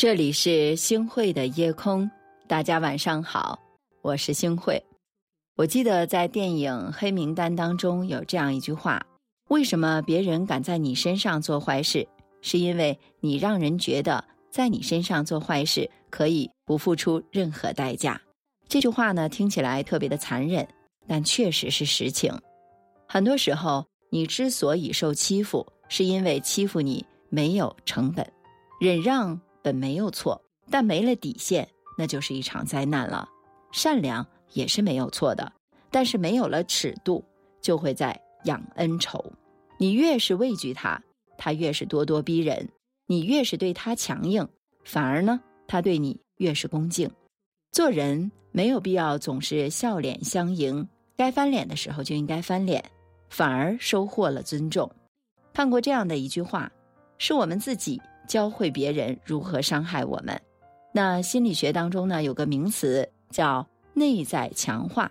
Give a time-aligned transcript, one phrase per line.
[0.00, 2.10] 这里是星汇的夜空，
[2.48, 3.60] 大家晚上好，
[4.00, 4.82] 我是星汇。
[5.56, 8.98] 我记得在电影《黑名单》当中有这样一句话：
[9.48, 12.08] 为什么别人敢在你身上做坏事？
[12.40, 18.18] 是因为你让人觉得在你身上做坏事可以不付出任何代价。
[18.68, 20.66] 这句话呢，听起来特别的残忍，
[21.06, 22.32] 但确实是实情。
[23.06, 28.26] 很多时候，你之所以受欺负，是因为欺负你没有成本，
[28.80, 33.28] 忍让本没有错，但没了底线，那就是一场灾难了。
[33.72, 35.52] 善良也是没有错的，
[35.90, 37.24] 但是没有了尺度，
[37.60, 39.24] 就会在养恩仇。
[39.78, 41.02] 你越是畏惧他，
[41.38, 42.66] 他越是咄咄逼人；
[43.06, 44.46] 你越是对他强硬，
[44.84, 47.10] 反而呢，他对你越是恭敬。
[47.72, 52.84] 做人没有必要总是笑脸相迎，该翻脸的时候就应该翻脸，
[53.28, 54.90] 反而收获了尊重。
[55.52, 56.70] 看过这样的一句话，
[57.18, 60.40] 是我们自己教会别人如何伤害我们。
[60.92, 65.10] 那心理学当中呢，有个名词叫内在强化。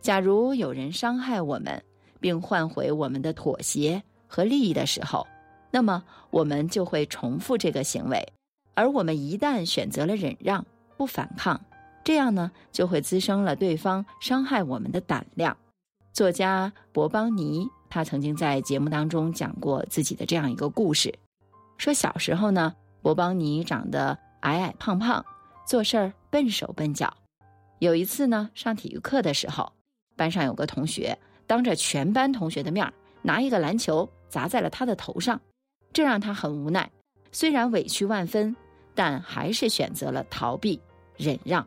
[0.00, 1.82] 假如有人伤害我们，
[2.20, 5.26] 并换回我们的妥协和利益的时候，
[5.70, 8.26] 那么我们就会重复这个行为。
[8.74, 10.64] 而我们一旦选择了忍让，
[10.96, 11.60] 不反抗。
[12.04, 15.54] 这样呢，就会滋生了对方伤害我们的胆量。
[16.12, 21.12] 作家博邦尼他曾经在节目当中讲过自己的这样一个故事，
[21.78, 25.24] 说小时候呢，我帮你长得矮矮胖胖，
[25.64, 27.16] 做事儿笨手笨脚。
[27.78, 29.72] 有一次呢，上体育课的时候，
[30.16, 35.40] 班上有个同学当着全班同学的面拿一个篮球砸在了他的头上，
[35.92, 36.90] 这让他很无奈。
[37.30, 38.54] 虽然委屈万分，
[38.94, 40.80] 但还是选择了逃避
[41.16, 41.64] 忍让。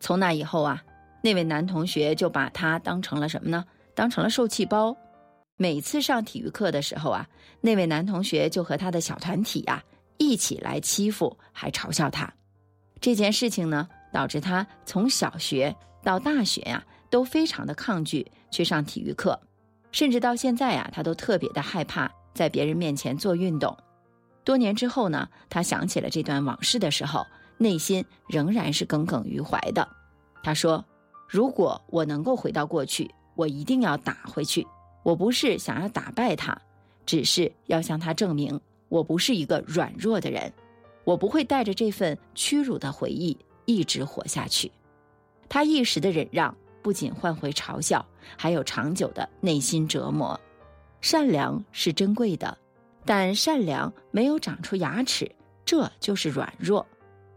[0.00, 0.82] 从那以后啊，
[1.22, 3.64] 那位男同学就把他当成了什么呢？
[3.94, 4.94] 当成了受气包。
[5.62, 7.28] 每次上体育课的时候啊，
[7.60, 9.84] 那位男同学就和他的小团体呀
[10.16, 12.32] 一起来欺负，还嘲笑他。
[12.98, 19.38] 这件事情呢，导致他从小学到大学呀都非常的抗拒去上体育课，
[19.92, 23.76] 甚至到现在呀，他都特别的害怕在别人面前做运动。
[24.42, 27.26] 多年之后呢，他想起了这段往事的时候。
[27.58, 29.86] 内心仍然是耿耿于怀的。
[30.42, 30.82] 他说
[31.28, 34.66] ：“如果我能够回到过去，我一定要打回去。
[35.02, 36.56] 我不是想要打败他，
[37.06, 40.52] 只是要向他证明，我不是一个软弱的人。
[41.04, 44.70] 我不会带着这份屈辱的回忆一直活下去。”
[45.48, 48.04] 他一时的忍让，不仅换回嘲笑，
[48.36, 50.38] 还有长久的内心折磨。
[51.00, 52.56] 善良是珍贵的，
[53.04, 55.28] 但善良没有长出牙齿，
[55.64, 56.86] 这就是软弱。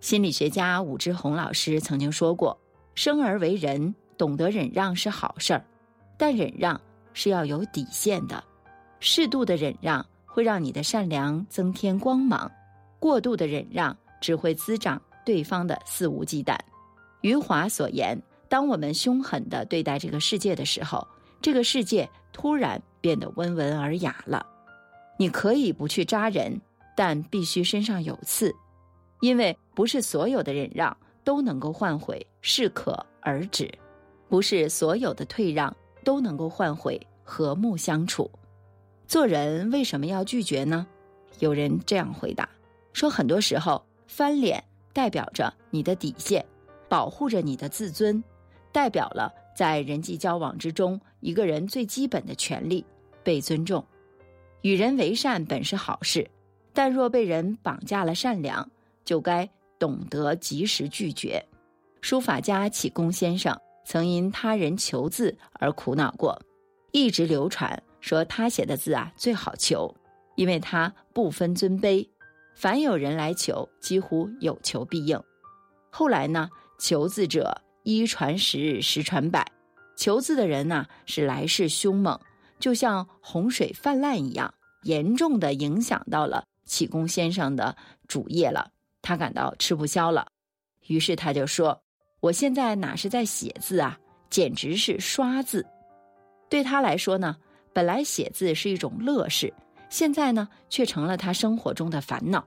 [0.00, 2.58] 心理学家武志红老师曾经说过
[2.94, 5.64] ：“生而为人，懂得忍让是好事儿，
[6.18, 6.78] 但忍让
[7.14, 8.44] 是要有底线的。
[9.00, 12.50] 适度的忍让会让你的善良增添光芒，
[12.98, 16.58] 过度的忍让只会滋长对方的肆无忌惮。”
[17.22, 18.20] 余华所言
[18.50, 21.06] ：“当我们凶狠地对待这个世界的时候，
[21.40, 24.44] 这个世界突然变得温文尔雅了。
[25.16, 26.60] 你可以不去扎人，
[26.94, 28.54] 但必须身上有刺。”
[29.20, 33.72] 因为不是所有的忍让都能够换回适可而止，
[34.28, 35.74] 不是所有的退让
[36.04, 38.30] 都能够换回和睦相处。
[39.08, 40.86] 做人为什么要拒绝呢？
[41.40, 42.48] 有人这样回答
[42.92, 46.44] 说：很多时候翻脸代表着你的底线，
[46.88, 48.22] 保护着你的自尊，
[48.70, 52.84] 代表了在人际交往之中一个人最基本的权利
[53.24, 53.84] 被尊重。
[54.60, 56.30] 与人为善本是好事，
[56.72, 58.70] 但若被人绑架了善良。
[59.04, 59.46] 就该
[59.78, 61.44] 懂得及时拒绝。
[62.00, 66.40] 书法家启功先生曾因他人求字而苦恼过，
[66.92, 69.94] 一直流传说他写的字啊最好求，
[70.36, 72.08] 因为他不分尊卑，
[72.54, 75.20] 凡有人来求，几乎有求必应。
[75.90, 79.46] 后来呢，求字者一传十，十传百，
[79.96, 82.18] 求字的人呢是来势凶猛，
[82.58, 87.76] 就像洪水泛滥一样，严重的影响到了启功先生的
[88.08, 88.72] 主业了。
[89.02, 90.28] 他感到吃不消了，
[90.86, 91.82] 于是他就说
[92.24, 93.98] ：“我现在哪是在写字啊，
[94.30, 95.62] 简直是刷字。”
[96.48, 97.36] 对他来说呢，
[97.70, 99.52] 本来写字是一种乐事，
[99.90, 102.42] 现在呢却成了他生活中的烦恼。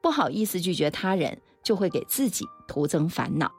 [0.00, 3.50] 不好意思拒绝他人，就会给自己徒增烦恼。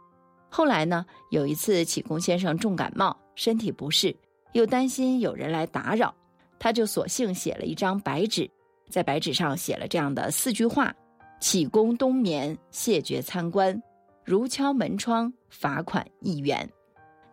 [0.49, 4.15] 后来呢，有一次启功先生重感冒，身体不适，
[4.53, 6.15] 又担心有人来打扰，
[6.57, 8.49] 他就索性写了一张白纸，
[8.89, 10.95] 在白纸上写了这样的四句话。
[11.41, 13.81] 启功冬眠，谢绝参观，
[14.29, 16.69] 如敲门窗，罚款一元。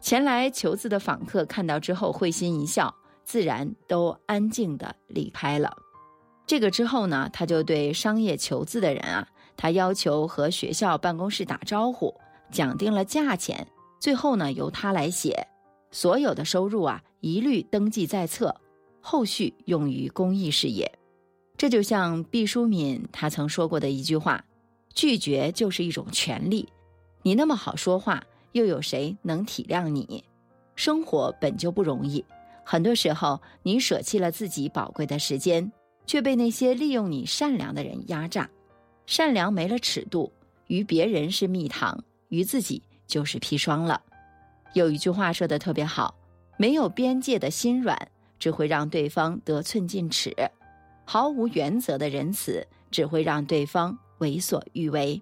[0.00, 5.76] 前来求字的访客看到之后会心一笑，自然都安静的离开了。
[6.46, 9.28] 这个之后呢，他就对商业求字的人啊
[9.58, 12.14] 他要求和学校办公室打招呼，
[12.50, 13.68] 讲定了价钱，
[14.00, 15.46] 最后呢由他来写，
[15.90, 18.58] 所有的收入啊一律登记在册，
[19.02, 20.90] 后续用于公益事业。
[21.58, 24.42] 这就像毕淑敏他曾说过的一句话
[24.94, 26.66] ：“拒绝就是一种权利。”
[27.26, 30.22] 你那么好说话，又有谁能体谅你？
[30.76, 32.24] 生活本就不容易，
[32.64, 35.72] 很多时候你舍弃了自己宝贵的时间，
[36.06, 38.48] 却被那些利用你善良的人压榨。
[39.06, 40.32] 善良没了尺度，
[40.68, 44.00] 于别人是蜜糖，于自己就是砒霜了。
[44.74, 46.14] 有一句话说的特别好：
[46.56, 47.98] 没有边界的心软，
[48.38, 50.30] 只会让对方得寸进尺；
[51.04, 55.20] 毫无原则的仁慈，只会让对方为所欲为。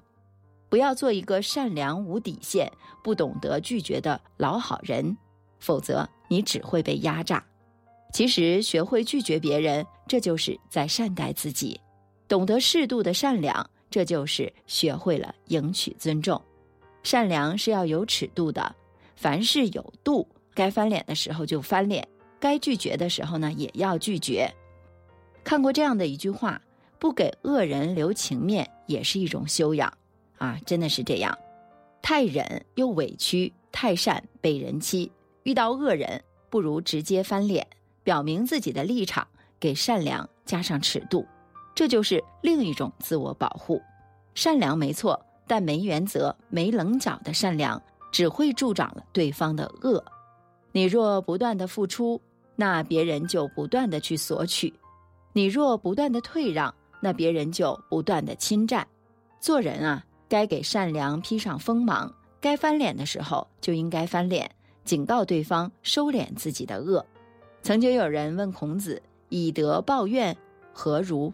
[0.68, 2.70] 不要做一个善良无底线、
[3.02, 5.16] 不懂得拒绝的老好人，
[5.58, 7.44] 否则你只会被压榨。
[8.12, 11.76] 其实，学会拒绝别人，这就是在善待自己；
[12.28, 13.68] 懂得适度的善良。
[13.90, 16.42] 这就是学会了赢取尊重，
[17.04, 18.74] 善良是要有尺度的，
[19.14, 22.08] 凡事有度，该翻脸的时候就翻脸，
[22.40, 24.52] 该拒绝的时候呢也要拒绝。
[25.44, 26.60] 看过这样的一句话：
[26.98, 29.92] 不给恶人留情面也是一种修养
[30.38, 31.36] 啊，真的是这样。
[32.02, 35.10] 太忍又委屈，太善被人欺。
[35.44, 37.66] 遇到恶人，不如直接翻脸，
[38.02, 39.26] 表明自己的立场，
[39.58, 41.26] 给善良加上尺度。
[41.74, 43.82] 这就是另一种自我保护，
[44.34, 47.82] 善良没错，但没原则、没棱角的善良
[48.12, 50.02] 只会助长了对方的恶。
[50.72, 52.20] 你若不断的付出，
[52.54, 54.72] 那别人就不断的去索取；
[55.32, 58.86] 你若不断的退让，那别人就不断的侵占。
[59.40, 60.04] 做人啊，
[60.34, 64.50] 该给善良披上锋芒，该翻脸的时候就应该翻脸，
[64.84, 67.06] 警告对方收敛自己的恶。
[67.62, 69.00] 曾经有人问孔子
[69.30, 70.36] ：“以德报怨，
[70.72, 71.32] 何如？”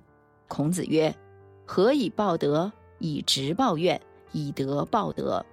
[0.48, 1.16] 孔子曰
[1.64, 2.70] ：“何以报德？
[2.98, 3.98] 以直报怨，
[4.32, 5.46] 以德报德。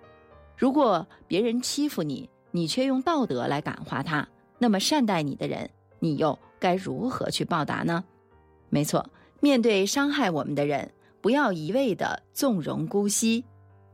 [0.58, 4.28] 如果别人欺负你，你却用道德来感化他，
[4.58, 5.70] 那么善待你的人，
[6.00, 8.04] 你又该如何去报答呢？
[8.68, 9.10] 没错，
[9.40, 10.92] 面对伤害我们的人，
[11.22, 13.44] 不要一味的纵容姑息。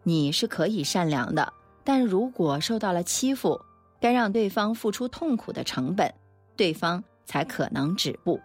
[0.03, 1.51] 你是可以善良的，
[1.83, 3.59] 但如果受到了欺负，
[3.99, 6.13] 该让对方付出痛苦的成本，
[6.55, 8.39] 对方才可能止步。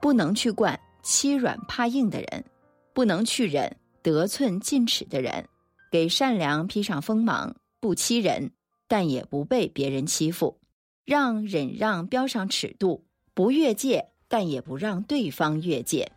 [0.00, 2.44] 不能去惯。”欺软怕硬的人，
[2.92, 5.48] 不能去忍得寸进尺的人，
[5.90, 8.52] 给善良披上锋芒，不欺人，
[8.86, 10.60] 但也不被别人欺负，
[11.04, 16.12] 让忍让标上尺度，不越界，但也不让对方越界。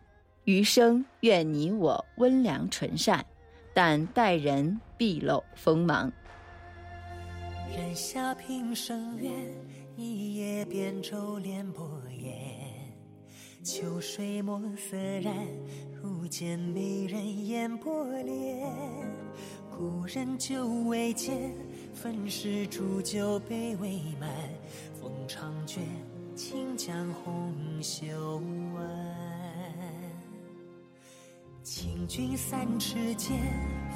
[0.46, 3.26] 余生愿你我温良纯善，
[3.74, 6.12] 但待人必露锋芒。
[7.76, 9.32] 人下平生愿，
[9.96, 11.90] 一叶扁舟连波
[12.20, 12.32] 烟。
[13.64, 15.34] 秋水墨色染，
[16.00, 18.70] 如见美人眼波涟。
[19.76, 21.52] 故人久未见，
[21.92, 24.30] 粉饰煮酒杯未满。
[25.02, 25.82] 风长卷，
[26.36, 27.52] 轻将红
[27.82, 28.06] 袖
[28.76, 29.25] 挽。
[31.66, 33.42] 请君三尺剑，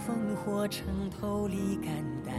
[0.03, 2.33] 烽火城头立肝胆。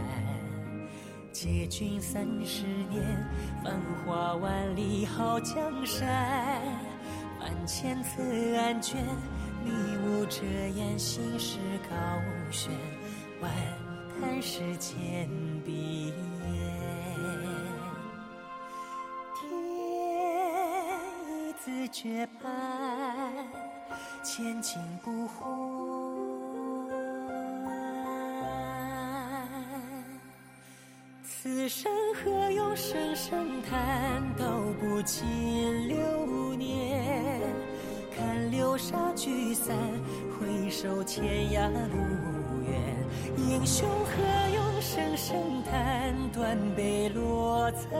[1.31, 3.01] 借君三十年，
[3.63, 6.61] 繁华万里好江山。
[7.39, 9.01] 万千字案卷，
[9.65, 9.71] 迷
[10.05, 11.59] 雾遮掩，心事
[11.89, 11.95] 高
[12.51, 12.73] 悬。
[13.41, 13.53] 万
[14.21, 15.31] 叹世间
[15.65, 16.53] 碧眼，
[19.39, 19.49] 天
[21.49, 22.51] 一自绝判，
[24.23, 25.49] 千金不换。
[31.23, 35.27] 此生何用声声叹，道不尽
[35.89, 37.41] 流年。
[38.15, 39.75] 看流沙聚散，
[40.39, 41.97] 回首天涯路
[42.69, 42.79] 远。
[43.49, 44.11] 英雄何
[44.55, 47.91] 用声声叹，断碑落残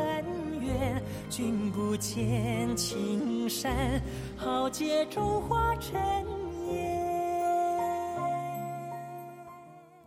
[0.61, 1.00] 垣。
[1.31, 4.03] 君不见青山，
[4.37, 5.95] 豪杰中化尘
[6.67, 7.01] 烟。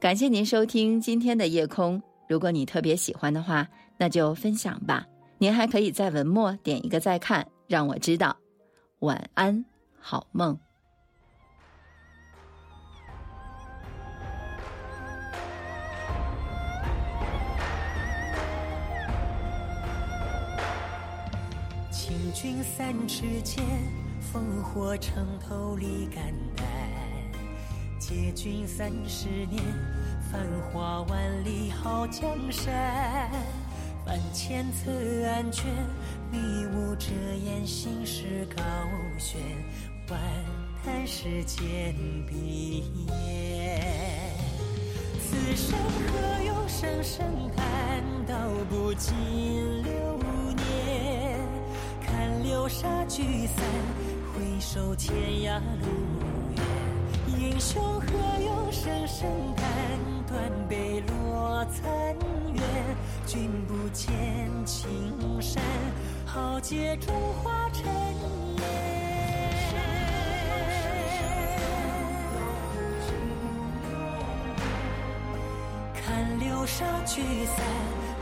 [0.01, 2.01] 感谢您收听今天的夜空。
[2.27, 3.65] 如果你特别喜欢的话，
[3.98, 5.08] 那就分享吧。
[5.38, 8.36] 您还可以在文末点一个再看，让我知道。
[9.00, 9.63] 晚安，
[9.98, 10.60] 好梦。
[22.34, 23.63] 君三尺剑，
[24.34, 26.66] 烽火城头立肝胆。
[28.00, 29.63] 借君三十年。
[30.32, 33.30] 繁华万里好江山，
[34.08, 34.90] 万千册
[35.28, 35.66] 案卷，
[36.32, 38.63] 迷雾遮眼心事高
[39.20, 39.40] 悬。
[40.10, 40.20] 万
[40.84, 41.94] 看世间
[42.25, 43.80] 碧烟。
[45.22, 47.24] 此生何用声声
[47.56, 48.36] 叹，道
[48.72, 49.13] 不尽
[49.84, 50.12] 流。
[52.44, 53.64] 流沙聚散，
[54.36, 55.88] 回首天涯路
[56.58, 56.60] 远。
[57.40, 58.08] 英雄何
[58.44, 59.66] 用声声叹，
[60.28, 61.90] 断碑落残
[62.54, 62.62] 垣。
[63.26, 64.14] 君不见
[64.66, 65.64] 青山，
[66.26, 68.64] 豪杰中化尘烟。
[75.96, 77.66] 看流沙聚散，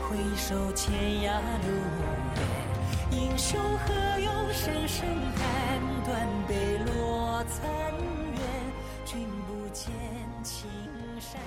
[0.08, 1.72] 回首天涯路
[2.36, 2.71] 远。
[3.12, 7.70] 英雄何用声声叹，断碑落残
[8.34, 8.40] 垣。
[9.04, 9.92] 君不见
[10.42, 10.66] 青
[11.20, 11.40] 山，